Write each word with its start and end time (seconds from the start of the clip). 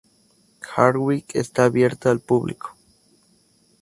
Hardwick 0.63 1.35
está 1.35 1.65
abierta 1.65 2.09
al 2.09 2.21
público. 2.21 2.75